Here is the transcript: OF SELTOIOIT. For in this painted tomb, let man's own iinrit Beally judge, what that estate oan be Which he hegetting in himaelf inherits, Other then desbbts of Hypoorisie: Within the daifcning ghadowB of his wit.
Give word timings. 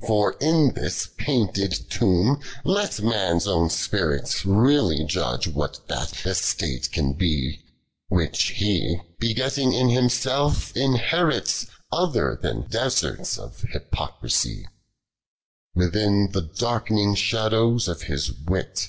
OF 0.00 0.06
SELTOIOIT. 0.06 0.06
For 0.06 0.32
in 0.40 0.72
this 0.72 1.06
painted 1.18 1.90
tomb, 1.90 2.40
let 2.64 3.02
man's 3.02 3.46
own 3.46 3.68
iinrit 3.68 4.42
Beally 4.46 5.06
judge, 5.06 5.48
what 5.48 5.86
that 5.88 6.24
estate 6.24 6.88
oan 6.94 7.14
be 7.18 7.60
Which 8.08 8.52
he 8.52 9.00
hegetting 9.20 9.74
in 9.78 9.88
himaelf 9.88 10.74
inherits, 10.74 11.66
Other 11.92 12.38
then 12.40 12.62
desbbts 12.62 13.36
of 13.38 13.66
Hypoorisie: 13.74 14.64
Within 15.74 16.30
the 16.32 16.40
daifcning 16.42 17.14
ghadowB 17.14 17.86
of 17.86 18.04
his 18.04 18.32
wit. 18.32 18.88